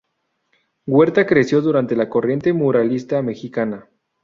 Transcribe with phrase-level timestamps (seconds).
[0.87, 3.87] Huerta creció durante la corriente muralista mexicana.